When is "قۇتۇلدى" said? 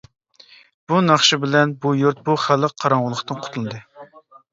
3.45-3.83